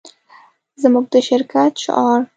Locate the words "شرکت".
1.27-1.73